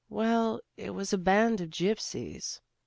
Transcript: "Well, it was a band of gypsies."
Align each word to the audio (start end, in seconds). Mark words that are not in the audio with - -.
"Well, 0.09 0.61
it 0.77 0.95
was 0.95 1.13
a 1.13 1.17
band 1.19 1.61
of 1.61 1.69
gypsies." 1.69 2.59